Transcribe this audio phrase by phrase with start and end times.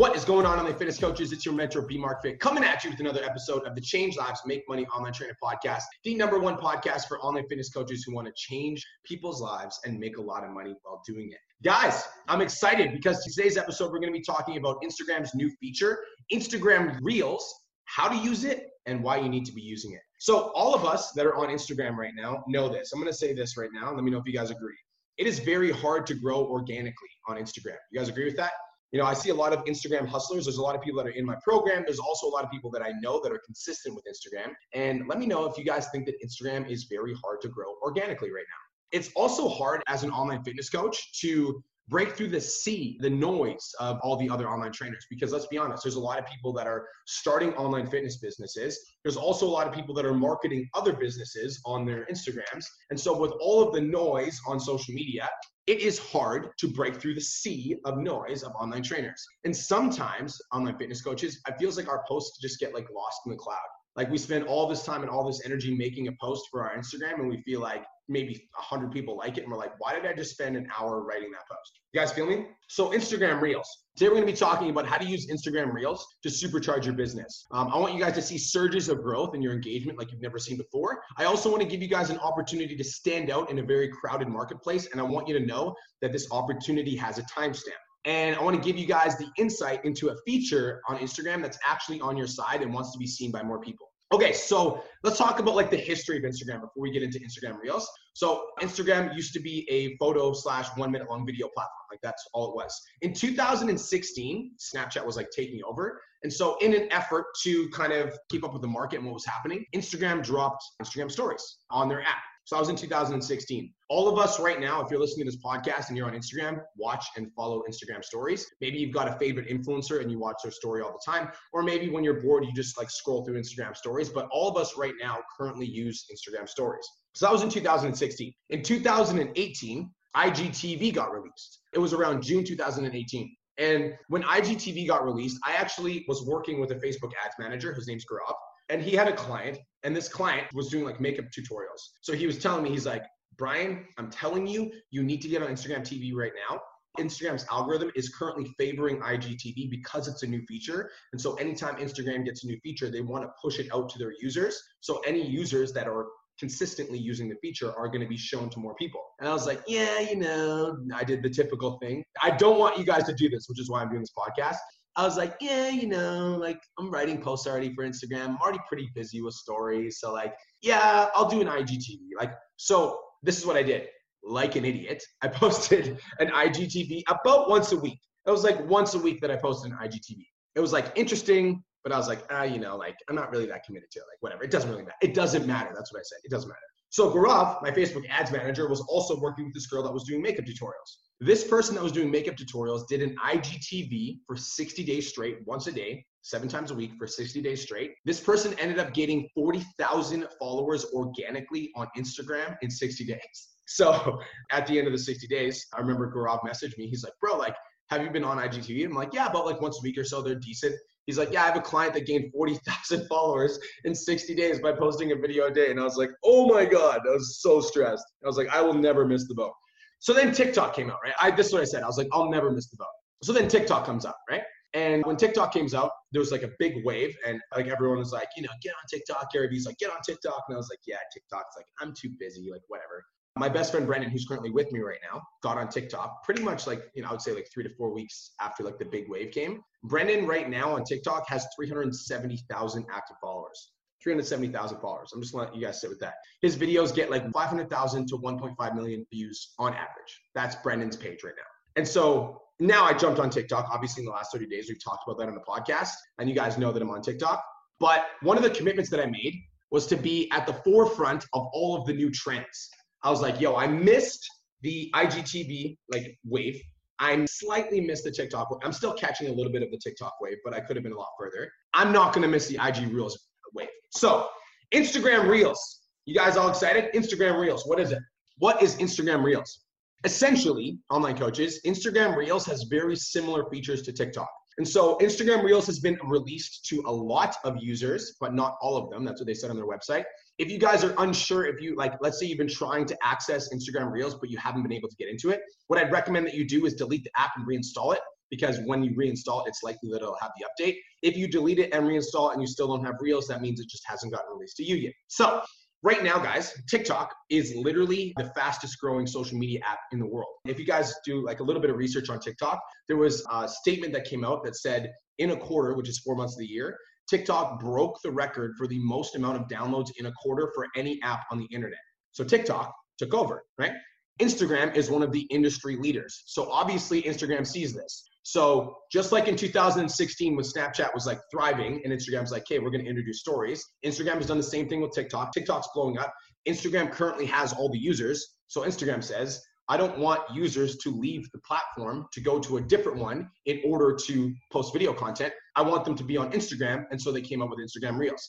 [0.00, 1.30] What is going on, online fitness coaches?
[1.30, 4.16] It's your mentor, B Mark Fit, coming at you with another episode of the Change
[4.16, 8.14] Lives, Make Money Online Trainer Podcast, the number one podcast for online fitness coaches who
[8.14, 11.38] want to change people's lives and make a lot of money while doing it.
[11.62, 15.98] Guys, I'm excited because today's episode, we're going to be talking about Instagram's new feature,
[16.32, 17.54] Instagram Reels,
[17.84, 20.00] how to use it, and why you need to be using it.
[20.18, 22.92] So, all of us that are on Instagram right now know this.
[22.94, 23.92] I'm going to say this right now.
[23.92, 24.78] Let me know if you guys agree.
[25.18, 27.76] It is very hard to grow organically on Instagram.
[27.92, 28.52] You guys agree with that?
[28.92, 30.46] You know, I see a lot of Instagram hustlers.
[30.46, 31.84] There's a lot of people that are in my program.
[31.86, 34.52] There's also a lot of people that I know that are consistent with Instagram.
[34.74, 37.74] And let me know if you guys think that Instagram is very hard to grow
[37.82, 38.98] organically right now.
[38.98, 43.74] It's also hard as an online fitness coach to break through the sea, the noise
[43.80, 45.04] of all the other online trainers.
[45.10, 48.78] Because let's be honest, there's a lot of people that are starting online fitness businesses.
[49.02, 52.64] There's also a lot of people that are marketing other businesses on their Instagrams.
[52.90, 55.28] And so, with all of the noise on social media,
[55.66, 59.24] it is hard to break through the sea of noise of online trainers.
[59.44, 63.32] And sometimes online fitness coaches, it feels like our posts just get like lost in
[63.32, 63.58] the cloud.
[63.96, 66.76] Like we spend all this time and all this energy making a post for our
[66.76, 70.04] Instagram and we feel like maybe 100 people like it and we're like why did
[70.04, 71.80] i just spend an hour writing that post?
[71.92, 72.46] You guys feel me?
[72.68, 73.68] So instagram reels.
[73.96, 76.94] Today we're going to be talking about how to use instagram reels to supercharge your
[76.94, 77.46] business.
[77.52, 80.22] Um, i want you guys to see surges of growth in your engagement like you've
[80.22, 81.02] never seen before.
[81.16, 83.88] I also want to give you guys an opportunity to stand out in a very
[83.88, 88.36] crowded marketplace and i want you to know that this opportunity has a timestamp and
[88.36, 92.00] I want to give you guys the insight into a feature on Instagram that's actually
[92.00, 93.86] on your side and wants to be seen by more people.
[94.12, 97.60] Okay, so let's talk about like the history of Instagram before we get into Instagram
[97.60, 97.88] Reels.
[98.14, 101.86] So Instagram used to be a photo slash one minute long video platform.
[101.92, 102.76] Like that's all it was.
[103.02, 106.00] In 2016, Snapchat was like taking over.
[106.24, 109.14] And so in an effort to kind of keep up with the market and what
[109.14, 112.22] was happening, Instagram dropped Instagram stories on their app.
[112.50, 113.72] So I was in 2016.
[113.90, 116.60] All of us right now, if you're listening to this podcast and you're on Instagram,
[116.76, 118.44] watch and follow Instagram stories.
[118.60, 121.30] Maybe you've got a favorite influencer and you watch their story all the time.
[121.52, 124.08] Or maybe when you're bored, you just like scroll through Instagram stories.
[124.08, 126.84] But all of us right now currently use Instagram stories.
[127.14, 128.32] So that was in 2016.
[128.48, 131.60] In 2018, IGTV got released.
[131.72, 133.32] It was around June 2018.
[133.58, 137.72] And when IGTV got released, I actually was working with a Facebook ads manager.
[137.72, 138.34] His name's Gaurav
[138.70, 142.26] and he had a client and this client was doing like makeup tutorials so he
[142.26, 143.04] was telling me he's like
[143.36, 146.58] brian i'm telling you you need to get on instagram tv right now
[146.98, 152.24] instagram's algorithm is currently favoring igtv because it's a new feature and so anytime instagram
[152.24, 155.24] gets a new feature they want to push it out to their users so any
[155.24, 156.06] users that are
[156.40, 159.02] consistently using the feature are going to be shown to more people.
[159.20, 162.02] And I was like, yeah, you know, I did the typical thing.
[162.22, 164.56] I don't want you guys to do this, which is why I'm doing this podcast.
[164.96, 168.30] I was like, yeah, you know, like I'm writing posts already for Instagram.
[168.30, 169.98] I'm already pretty busy with stories.
[170.00, 171.98] So like, yeah, I'll do an IGTV.
[172.18, 173.88] Like, so this is what I did.
[174.22, 177.98] Like an idiot, I posted an IGTV about once a week.
[178.26, 180.24] It was like once a week that I posted an IGTV.
[180.56, 183.46] It was like interesting, but I was like, ah, you know, like I'm not really
[183.46, 184.02] that committed to it.
[184.02, 184.42] Like whatever.
[184.42, 184.96] It doesn't really matter.
[185.00, 185.70] It doesn't matter.
[185.74, 186.18] That's what I said.
[186.24, 186.60] It doesn't matter.
[186.90, 190.20] So Gaurav, my Facebook ads manager, was also working with this girl that was doing
[190.20, 190.98] makeup tutorials.
[191.20, 195.68] This person that was doing makeup tutorials did an IGTV for 60 days straight, once
[195.68, 197.92] a day, seven times a week for 60 days straight.
[198.04, 203.20] This person ended up getting 40,000 followers organically on Instagram in 60 days.
[203.72, 204.18] So
[204.50, 206.88] at the end of the 60 days, I remember Gaurav messaged me.
[206.88, 207.54] He's like, bro, like,
[207.90, 208.84] have you been on IGTV?
[208.84, 210.22] I'm like, yeah, about like once a week or so.
[210.22, 210.74] They're decent.
[211.06, 214.72] He's like, yeah, I have a client that gained 40,000 followers in 60 days by
[214.72, 215.70] posting a video a day.
[215.70, 218.04] And I was like, oh my God, I was so stressed.
[218.22, 219.52] I was like, I will never miss the boat.
[219.98, 221.14] So then TikTok came out, right?
[221.20, 221.82] I, this is what I said.
[221.82, 222.86] I was like, I'll never miss the boat.
[223.22, 224.42] So then TikTok comes out, right?
[224.72, 228.12] And when TikTok came out, there was like a big wave, and like everyone was
[228.12, 229.32] like, you know, get on TikTok.
[229.32, 232.10] Gary Vee's like, get on TikTok, and I was like, yeah, TikTok's like, I'm too
[232.18, 233.04] busy, like whatever.
[233.36, 236.66] My best friend Brendan, who's currently with me right now, got on TikTok pretty much
[236.66, 239.08] like, you know, I would say like three to four weeks after like the big
[239.08, 239.62] wave came.
[239.84, 243.72] Brendan right now on TikTok has 370,000 active followers.
[244.02, 245.12] 370,000 followers.
[245.14, 246.14] I'm just gonna let you guys sit with that.
[246.42, 250.20] His videos get like 500,000 to 1.5 million views on average.
[250.34, 251.42] That's Brendan's page right now.
[251.76, 253.68] And so now I jumped on TikTok.
[253.70, 256.34] Obviously, in the last 30 days, we've talked about that on the podcast, and you
[256.34, 257.42] guys know that I'm on TikTok.
[257.78, 259.34] But one of the commitments that I made
[259.70, 262.70] was to be at the forefront of all of the new trends.
[263.02, 264.28] I was like, yo, I missed
[264.62, 266.60] the IGTV like wave.
[266.98, 268.48] I'm slightly missed the TikTok.
[268.62, 270.92] I'm still catching a little bit of the TikTok wave, but I could have been
[270.92, 271.50] a lot further.
[271.72, 273.18] I'm not to miss the IG Reels
[273.54, 273.68] wave.
[273.90, 274.28] So,
[274.74, 275.80] Instagram Reels.
[276.04, 276.92] You guys all excited?
[276.92, 277.66] Instagram Reels.
[277.66, 278.00] What is it?
[278.38, 279.64] What is Instagram Reels?
[280.04, 284.30] Essentially, online coaches, Instagram Reels has very similar features to TikTok.
[284.58, 288.76] And so Instagram Reels has been released to a lot of users, but not all
[288.76, 289.04] of them.
[289.04, 290.04] That's what they said on their website.
[290.40, 293.52] If you guys are unsure, if you like, let's say you've been trying to access
[293.52, 296.34] Instagram Reels, but you haven't been able to get into it, what I'd recommend that
[296.34, 298.00] you do is delete the app and reinstall it
[298.30, 300.76] because when you reinstall it, it's likely that it'll have the update.
[301.02, 303.60] If you delete it and reinstall it and you still don't have Reels, that means
[303.60, 304.94] it just hasn't gotten released to you yet.
[305.08, 305.42] So
[305.82, 310.28] Right now, guys, TikTok is literally the fastest growing social media app in the world.
[310.44, 313.48] If you guys do like a little bit of research on TikTok, there was a
[313.48, 316.46] statement that came out that said in a quarter, which is four months of the
[316.46, 316.76] year,
[317.10, 321.00] TikTok broke the record for the most amount of downloads in a quarter for any
[321.02, 321.80] app on the internet.
[322.12, 323.72] So TikTok took over, right?
[324.20, 326.22] Instagram is one of the industry leaders.
[326.26, 328.04] So obviously, Instagram sees this.
[328.22, 332.70] So just like in 2016 when Snapchat was like thriving and Instagram's like, hey, we're
[332.70, 333.64] going to introduce stories.
[333.84, 335.32] Instagram has done the same thing with TikTok.
[335.32, 336.12] TikTok's blowing up.
[336.46, 338.36] Instagram currently has all the users.
[338.46, 342.60] So Instagram says, I don't want users to leave the platform to go to a
[342.60, 345.32] different one in order to post video content.
[345.54, 346.86] I want them to be on Instagram.
[346.90, 348.28] And so they came up with Instagram Reels.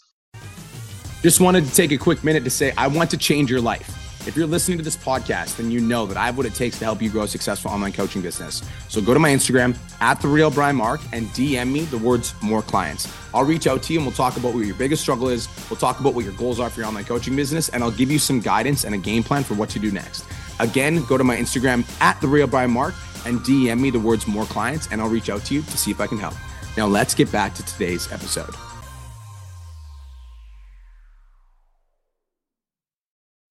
[1.23, 3.97] Just wanted to take a quick minute to say, I want to change your life.
[4.27, 6.77] If you're listening to this podcast, then you know that I have what it takes
[6.77, 8.61] to help you grow a successful online coaching business.
[8.87, 12.35] So go to my Instagram at the real Brian Mark and DM me the words
[12.43, 13.11] more clients.
[13.33, 15.47] I'll reach out to you and we'll talk about what your biggest struggle is.
[15.71, 18.11] We'll talk about what your goals are for your online coaching business, and I'll give
[18.11, 20.23] you some guidance and a game plan for what to do next.
[20.61, 22.93] Again, go to my Instagram at the real Brian Mark
[23.25, 25.89] and DM me the words more clients, and I'll reach out to you to see
[25.89, 26.35] if I can help.
[26.77, 28.53] Now let's get back to today's episode.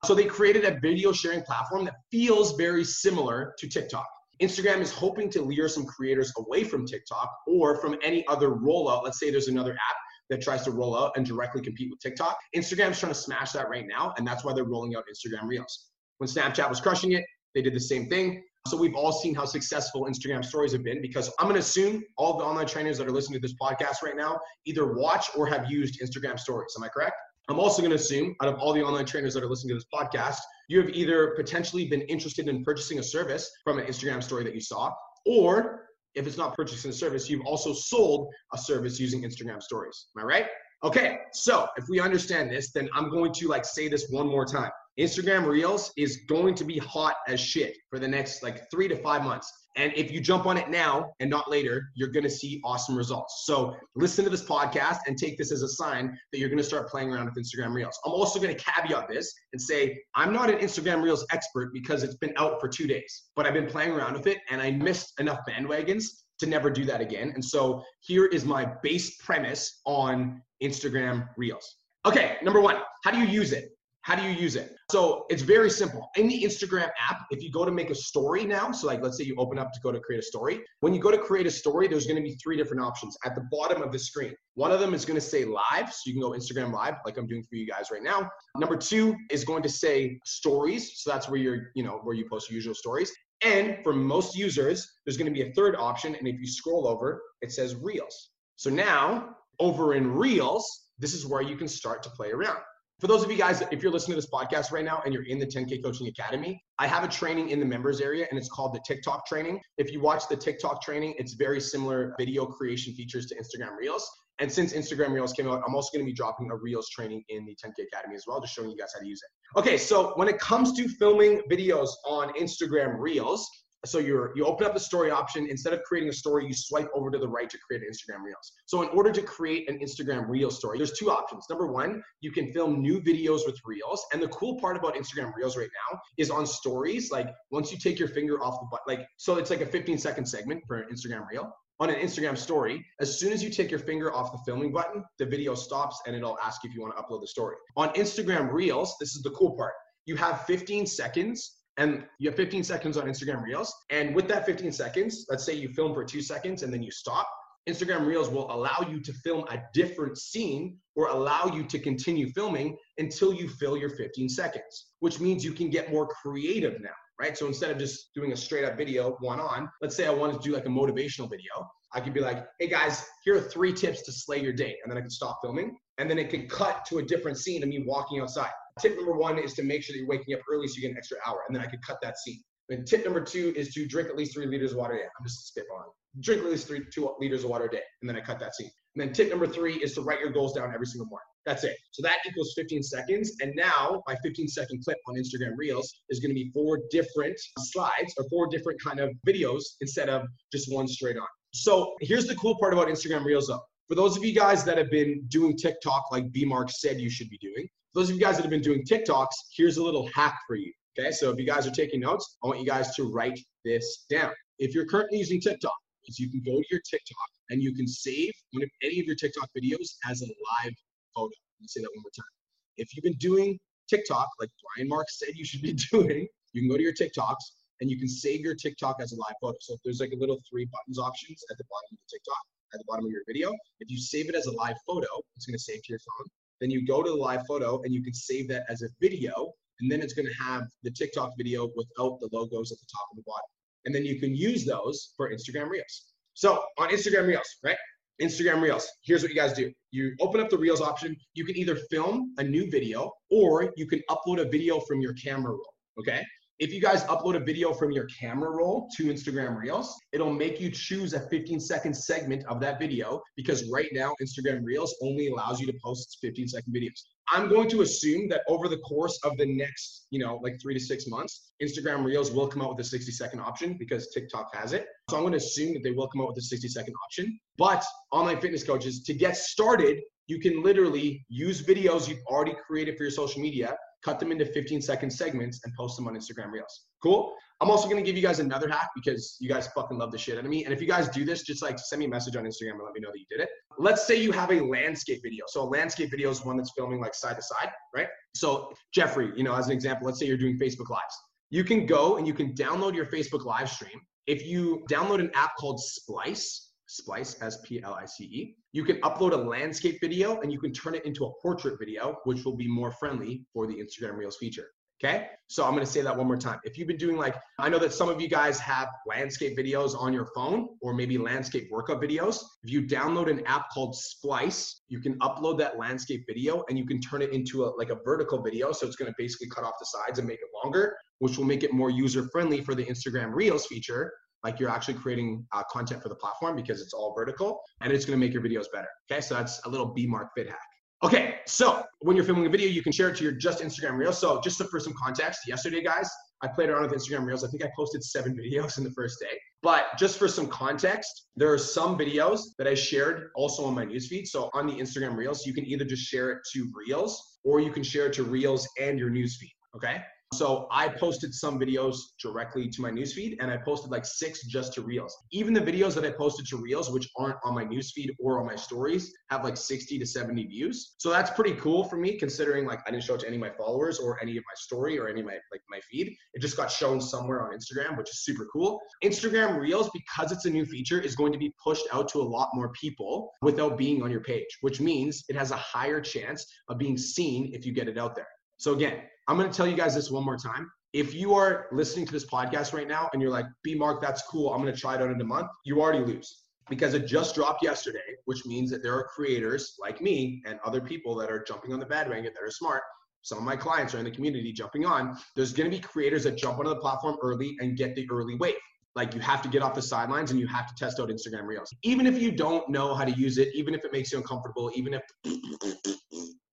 [0.04, 4.06] So they created a video sharing platform that feels very similar to TikTok.
[4.40, 9.04] Instagram is hoping to lure some creators away from TikTok or from any other rollout.
[9.04, 9.96] Let's say there's another app
[10.30, 12.38] that tries to roll out and directly compete with TikTok.
[12.56, 15.90] Instagram's trying to smash that right now, and that's why they're rolling out Instagram Reels.
[16.20, 17.24] When Snapchat was crushing it,
[17.54, 18.42] they did the same thing.
[18.68, 22.04] So we've all seen how successful Instagram stories have been because I'm going to assume
[22.18, 25.46] all the online trainers that are listening to this podcast right now either watch or
[25.46, 26.74] have used Instagram stories.
[26.76, 27.14] Am I correct?
[27.48, 29.76] I'm also going to assume out of all the online trainers that are listening to
[29.76, 30.36] this podcast,
[30.68, 34.54] you have either potentially been interested in purchasing a service from an Instagram story that
[34.54, 34.92] you saw,
[35.24, 40.08] or if it's not purchasing a service, you've also sold a service using Instagram stories.
[40.18, 40.46] Am I right?
[40.84, 44.44] Okay, so if we understand this, then I'm going to like say this one more
[44.44, 44.70] time.
[45.00, 48.96] Instagram Reels is going to be hot as shit for the next like three to
[48.96, 49.50] five months.
[49.76, 52.96] And if you jump on it now and not later, you're going to see awesome
[52.96, 53.44] results.
[53.46, 56.64] So listen to this podcast and take this as a sign that you're going to
[56.64, 57.98] start playing around with Instagram Reels.
[58.04, 62.02] I'm also going to caveat this and say I'm not an Instagram Reels expert because
[62.02, 64.72] it's been out for two days, but I've been playing around with it and I
[64.72, 66.04] missed enough bandwagons
[66.40, 67.32] to never do that again.
[67.34, 71.76] And so here is my base premise on Instagram Reels.
[72.04, 73.70] Okay, number one, how do you use it?
[74.02, 74.74] How do you use it?
[74.90, 76.10] So it's very simple.
[76.16, 79.16] In the Instagram app, if you go to make a story now, so like let's
[79.16, 80.60] say you open up to go to create a story.
[80.80, 83.36] When you go to create a story, there's going to be three different options at
[83.36, 84.34] the bottom of the screen.
[84.54, 87.18] One of them is going to say live, so you can go Instagram live, like
[87.18, 88.28] I'm doing for you guys right now.
[88.56, 92.26] Number two is going to say stories, so that's where you're, you know, where you
[92.28, 93.12] post your usual stories.
[93.44, 96.88] And for most users, there's going to be a third option, and if you scroll
[96.88, 98.30] over, it says Reels.
[98.56, 102.58] So now over in Reels, this is where you can start to play around
[103.00, 105.24] for those of you guys, if you're listening to this podcast right now and you're
[105.24, 108.48] in the 10K Coaching Academy, I have a training in the members area and it's
[108.48, 109.60] called the TikTok training.
[109.78, 114.08] If you watch the TikTok training, it's very similar video creation features to Instagram Reels.
[114.38, 117.22] And since Instagram Reels came out, I'm also going to be dropping a Reels training
[117.30, 119.58] in the 10K Academy as well, just showing you guys how to use it.
[119.58, 123.48] Okay, so when it comes to filming videos on Instagram Reels,
[123.86, 125.46] so you're you open up the story option.
[125.48, 128.52] Instead of creating a story you swipe over to the right to create instagram reels.
[128.66, 131.46] So in order to create an instagram reel story there's two options.
[131.48, 134.04] Number one you can film new videos with reels.
[134.12, 137.78] And the cool part about instagram reels right now is on stories like once you
[137.78, 140.78] take your finger off the button like so it's like a 15 second segment for
[140.78, 141.52] an instagram reel.
[141.80, 145.02] On an Instagram story, as soon as you take your finger off the filming button,
[145.18, 147.56] the video stops and it'll ask you if you want to upload the story.
[147.78, 149.72] On Instagram Reels, this is the cool part.
[150.04, 153.74] You have 15 seconds and you have 15 seconds on Instagram Reels.
[153.88, 156.90] And with that 15 seconds, let's say you film for two seconds and then you
[156.90, 157.26] stop.
[157.66, 162.30] Instagram Reels will allow you to film a different scene or allow you to continue
[162.32, 166.90] filming until you fill your 15 seconds, which means you can get more creative now,
[167.18, 167.36] right?
[167.36, 170.42] So instead of just doing a straight up video one on, let's say I wanted
[170.42, 171.66] to do like a motivational video.
[171.94, 174.76] I could be like, hey guys, here are three tips to slay your day.
[174.82, 175.78] And then I can stop filming.
[175.96, 178.52] And then it could cut to a different scene of me walking outside.
[178.78, 180.92] Tip number one is to make sure that you're waking up early so you get
[180.92, 182.40] an extra hour, and then I could cut that scene.
[182.70, 185.04] And tip number two is to drink at least three liters of water a day.
[185.18, 185.90] I'm just spitballing.
[186.20, 188.54] Drink at least three two liters of water a day, and then I cut that
[188.54, 188.70] scene.
[188.94, 191.26] And then tip number three is to write your goals down every single morning.
[191.46, 191.76] That's it.
[191.92, 193.36] So that equals 15 seconds.
[193.40, 197.38] And now my 15 second clip on Instagram Reels is going to be four different
[197.58, 201.26] slides or four different kind of videos instead of just one straight on.
[201.54, 203.62] So here's the cool part about Instagram Reels though.
[203.88, 207.10] For those of you guys that have been doing TikTok like B Mark said you
[207.10, 210.08] should be doing, those of you guys that have been doing TikToks, here's a little
[210.14, 210.72] hack for you.
[210.98, 214.04] Okay, so if you guys are taking notes, I want you guys to write this
[214.10, 214.32] down.
[214.58, 215.74] If you're currently using TikTok,
[216.18, 219.14] you can go to your TikTok and you can save one of any of your
[219.14, 220.74] TikTok videos as a live
[221.14, 221.30] photo.
[221.30, 222.32] Let me say that one more time.
[222.76, 226.70] If you've been doing TikTok, like Brian Mark said you should be doing, you can
[226.70, 227.44] go to your TikToks
[227.80, 229.56] and you can save your TikTok as a live photo.
[229.60, 232.42] So there's like a little three buttons options at the bottom of the TikTok,
[232.74, 235.06] at the bottom of your video, if you save it as a live photo,
[235.36, 236.26] it's to save to your phone.
[236.60, 239.52] Then you go to the live photo and you can save that as a video,
[239.80, 243.06] and then it's going to have the TikTok video without the logos at the top
[243.12, 243.48] and the bottom.
[243.86, 246.12] And then you can use those for Instagram Reels.
[246.34, 247.78] So on Instagram Reels, right?
[248.20, 248.86] Instagram Reels.
[249.02, 249.72] Here's what you guys do.
[249.90, 251.16] You open up the Reels option.
[251.34, 255.14] You can either film a new video or you can upload a video from your
[255.14, 255.74] camera roll.
[255.98, 256.22] Okay.
[256.60, 260.60] If you guys upload a video from your camera roll to Instagram Reels, it'll make
[260.60, 265.28] you choose a 15 second segment of that video because right now Instagram Reels only
[265.28, 267.00] allows you to post 15 second videos.
[267.32, 270.74] I'm going to assume that over the course of the next, you know, like three
[270.74, 274.54] to six months, Instagram Reels will come out with a 60 second option because TikTok
[274.54, 274.86] has it.
[275.08, 277.40] So I'm going to assume that they will come out with a 60 second option.
[277.56, 282.98] But online fitness coaches, to get started, you can literally use videos you've already created
[282.98, 286.50] for your social media cut them into 15 second segments and post them on Instagram
[286.50, 286.86] Reels.
[287.02, 287.34] Cool.
[287.60, 290.38] I'm also gonna give you guys another hack because you guys fucking love the shit
[290.38, 290.64] out of me.
[290.64, 292.84] And if you guys do this, just like send me a message on Instagram and
[292.84, 293.50] let me know that you did it.
[293.78, 295.44] Let's say you have a landscape video.
[295.48, 298.08] So a landscape video is one that's filming like side to side, right?
[298.34, 301.14] So Jeffrey, you know, as an example, let's say you're doing Facebook Lives.
[301.50, 304.00] You can go and you can download your Facebook live stream.
[304.26, 308.56] If you download an app called Splice, Splice, S P L I C E.
[308.72, 312.18] You can upload a landscape video and you can turn it into a portrait video,
[312.24, 314.66] which will be more friendly for the Instagram Reels feature.
[315.02, 315.28] Okay.
[315.46, 316.58] So I'm going to say that one more time.
[316.62, 319.98] If you've been doing like, I know that some of you guys have landscape videos
[319.98, 322.42] on your phone or maybe landscape workout videos.
[322.64, 326.86] If you download an app called Splice, you can upload that landscape video and you
[326.86, 328.72] can turn it into a, like a vertical video.
[328.72, 331.46] So it's going to basically cut off the sides and make it longer, which will
[331.46, 334.12] make it more user friendly for the Instagram Reels feature
[334.44, 338.04] like you're actually creating uh, content for the platform because it's all vertical and it's
[338.04, 338.88] going to make your videos better.
[339.10, 340.58] Okay, so that's a little B Mark fit hack.
[341.02, 343.96] Okay, so when you're filming a video, you can share it to your just Instagram
[343.96, 344.18] Reels.
[344.18, 346.10] So just for some context, yesterday, guys,
[346.42, 347.42] I played around with Instagram Reels.
[347.42, 349.38] I think I posted seven videos in the first day.
[349.62, 353.86] But just for some context, there are some videos that I shared also on my
[353.86, 354.26] newsfeed.
[354.26, 357.70] So on the Instagram Reels, you can either just share it to Reels or you
[357.70, 359.52] can share it to Reels and your newsfeed.
[359.76, 360.02] Okay.
[360.32, 364.72] So I posted some videos directly to my newsfeed and I posted like six just
[364.74, 365.16] to Reels.
[365.32, 368.46] Even the videos that I posted to Reels, which aren't on my newsfeed or on
[368.46, 370.94] my stories, have like 60 to 70 views.
[370.98, 373.40] So that's pretty cool for me considering like I didn't show it to any of
[373.40, 376.16] my followers or any of my story or any of my like my feed.
[376.34, 378.80] It just got shown somewhere on Instagram, which is super cool.
[379.02, 382.22] Instagram Reels, because it's a new feature, is going to be pushed out to a
[382.22, 386.46] lot more people without being on your page, which means it has a higher chance
[386.68, 388.28] of being seen if you get it out there.
[388.60, 390.70] So again, I'm going to tell you guys this one more time.
[390.92, 394.20] If you are listening to this podcast right now and you're like, B Mark, that's
[394.28, 394.52] cool.
[394.52, 395.46] I'm going to try it out in a month.
[395.64, 400.02] You already lose because it just dropped yesterday, which means that there are creators like
[400.02, 402.82] me and other people that are jumping on the bandwagon that are smart.
[403.22, 405.16] Some of my clients are in the community jumping on.
[405.34, 408.34] There's going to be creators that jump onto the platform early and get the early
[408.34, 408.56] wave.
[408.94, 411.46] Like you have to get off the sidelines and you have to test out Instagram
[411.46, 411.74] Reels.
[411.82, 414.70] Even if you don't know how to use it, even if it makes you uncomfortable,
[414.74, 415.02] even if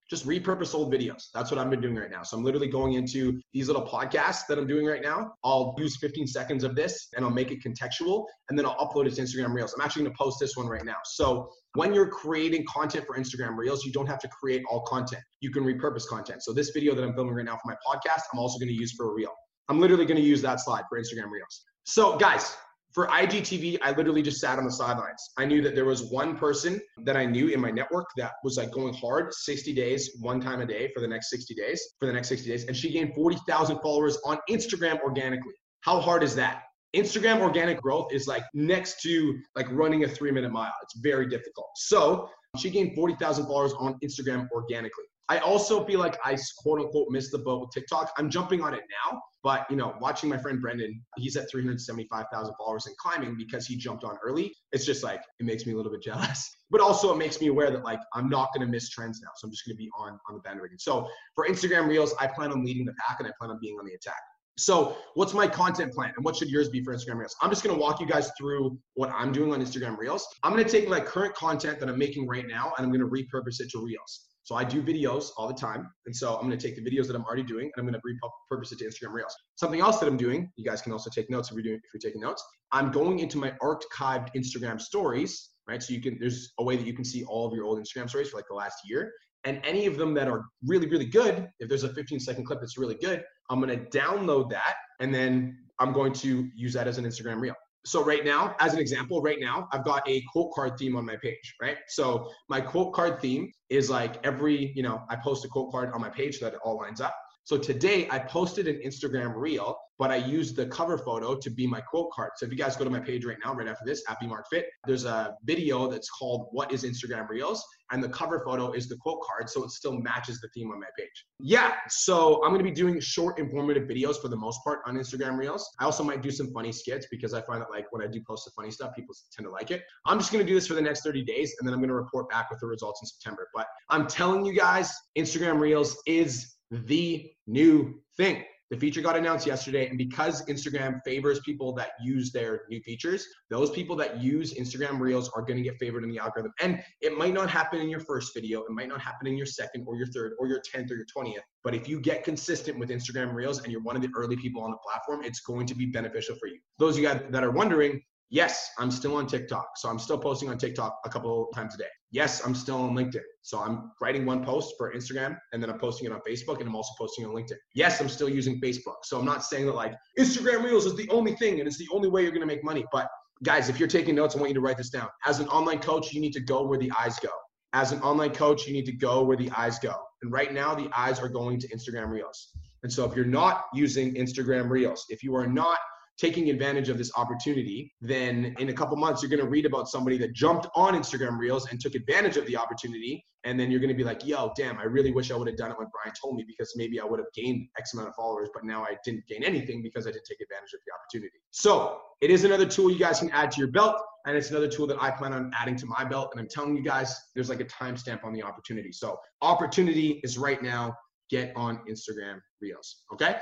[0.10, 1.26] just repurpose old videos.
[1.34, 2.24] That's what I've been doing right now.
[2.24, 5.34] So I'm literally going into these little podcasts that I'm doing right now.
[5.44, 9.08] I'll use 15 seconds of this and I'll make it contextual and then I'll upload
[9.08, 9.74] it to Instagram Reels.
[9.78, 10.96] I'm actually going to post this one right now.
[11.06, 15.22] So when you're creating content for Instagram Reels, you don't have to create all content.
[15.42, 16.44] You can repurpose content.
[16.44, 18.74] So this video that I'm filming right now for my podcast, I'm also going to
[18.74, 19.34] use for a reel.
[19.70, 21.64] I'm literally going to use that slide for Instagram Reels.
[21.84, 22.56] So guys,
[22.98, 25.30] for IGTV, I literally just sat on the sidelines.
[25.38, 28.58] I knew that there was one person that I knew in my network that was
[28.58, 32.08] like going hard 60 days, one time a day for the next 60 days, for
[32.08, 32.66] the next 60 days.
[32.66, 35.54] And she gained 40,000 followers on Instagram organically.
[35.82, 36.64] How hard is that?
[36.96, 40.74] Instagram organic growth is like next to like running a three minute mile.
[40.82, 41.68] It's very difficult.
[41.76, 42.28] So
[42.58, 45.06] she gained 40,000 followers on Instagram organically.
[45.30, 48.14] I also feel like I quote unquote missed the boat with TikTok.
[48.18, 52.54] I'm jumping on it now, but you know, watching my friend Brendan, he's at 375,000
[52.58, 54.54] followers and climbing because he jumped on early.
[54.72, 57.48] It's just like it makes me a little bit jealous, but also it makes me
[57.48, 59.84] aware that like I'm not going to miss trends now, so I'm just going to
[59.84, 60.80] be on on the bandwagon.
[60.80, 63.78] So for Instagram Reels, I plan on leading the pack and I plan on being
[63.80, 64.22] on the attack.
[64.60, 67.36] So, what's my content plan and what should yours be for Instagram Reels?
[67.44, 70.28] I'm just gonna walk you guys through what I'm doing on Instagram Reels.
[70.42, 73.60] I'm gonna take my current content that I'm making right now and I'm gonna repurpose
[73.60, 74.27] it to Reels.
[74.48, 75.90] So I do videos all the time.
[76.06, 78.00] And so I'm going to take the videos that I'm already doing and I'm going
[78.02, 79.36] to repurpose it to Instagram Reels.
[79.56, 81.94] Something else that I'm doing, you guys can also take notes if you're doing if
[81.94, 82.42] you're taking notes.
[82.72, 85.84] I'm going into my archived Instagram stories, right?
[85.84, 88.08] So you can there's a way that you can see all of your old Instagram
[88.08, 89.12] stories for like the last year.
[89.44, 92.62] And any of them that are really, really good, if there's a 15 second clip
[92.62, 96.88] that's really good, I'm going to download that and then I'm going to use that
[96.88, 97.56] as an Instagram reel
[97.88, 101.06] so right now, as an example, right now, I've got a quote card theme on
[101.06, 101.78] my page, right?
[101.88, 105.92] So my quote card theme is like every, you know, I post a quote card
[105.94, 107.16] on my page so that it all lines up.
[107.48, 111.66] So today I posted an Instagram reel, but I used the cover photo to be
[111.66, 112.32] my quote card.
[112.36, 114.48] So if you guys go to my page right now, right after this, at Mark
[114.52, 117.64] Fit, there's a video that's called What is Instagram Reels?
[117.94, 119.50] And the cover photo is the quote card.
[119.50, 121.26] So it still matches the theme on my page.
[121.40, 121.76] Yeah.
[121.88, 125.38] So I'm going to be doing short informative videos for the most part on Instagram
[125.38, 125.70] Reels.
[125.80, 128.22] I also might do some funny skits because I find that like when I do
[128.28, 129.84] post the funny stuff, people tend to like it.
[130.06, 131.88] I'm just going to do this for the next 30 days and then I'm going
[131.88, 133.48] to report back with the results in September.
[133.56, 138.44] But I'm telling you guys, Instagram Reels is the new thing.
[138.70, 143.26] The feature got announced yesterday, and because Instagram favors people that use their new features,
[143.50, 146.52] those people that use Instagram Reels are going to get favored in the algorithm.
[146.60, 149.46] And it might not happen in your first video, it might not happen in your
[149.46, 151.44] second or your third or your 10th or your 20th.
[151.64, 154.62] But if you get consistent with Instagram Reels and you're one of the early people
[154.62, 156.60] on the platform, it's going to be beneficial for you.
[156.78, 159.78] Those of you guys that are wondering, Yes, I'm still on TikTok.
[159.78, 161.88] So I'm still posting on TikTok a couple times a day.
[162.12, 163.22] Yes, I'm still on LinkedIn.
[163.42, 166.68] So I'm writing one post for Instagram and then I'm posting it on Facebook and
[166.68, 167.56] I'm also posting on LinkedIn.
[167.74, 168.96] Yes, I'm still using Facebook.
[169.04, 171.88] So I'm not saying that like Instagram Reels is the only thing and it's the
[171.92, 172.86] only way you're going to make money.
[172.92, 173.08] But
[173.44, 175.08] guys, if you're taking notes, I want you to write this down.
[175.26, 177.30] As an online coach, you need to go where the eyes go.
[177.74, 179.94] As an online coach, you need to go where the eyes go.
[180.22, 182.52] And right now, the eyes are going to Instagram Reels.
[182.84, 185.78] And so if you're not using Instagram Reels, if you are not
[186.18, 189.88] taking advantage of this opportunity, then in a couple months you're going to read about
[189.88, 193.24] somebody that jumped on Instagram Reels and took advantage of the opportunity.
[193.44, 195.56] And then you're going to be like, yo, damn, I really wish I would have
[195.56, 198.16] done it when Brian told me because maybe I would have gained X amount of
[198.16, 201.40] followers, but now I didn't gain anything because I didn't take advantage of the opportunity.
[201.52, 204.02] So it is another tool you guys can add to your belt.
[204.26, 206.30] And it's another tool that I plan on adding to my belt.
[206.34, 208.92] And I'm telling you guys, there's like a timestamp on the opportunity.
[208.92, 210.94] So opportunity is right now.
[211.30, 213.04] Get on Instagram Reels.
[213.14, 213.38] Okay.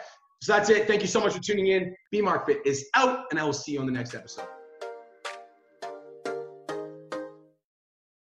[0.46, 0.86] So that's it.
[0.86, 1.96] Thank you so much for tuning in.
[2.12, 4.46] B Mark Fit is out, and I will see you on the next episode.